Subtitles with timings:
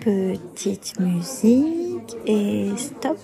[0.00, 3.18] petite musique et stop.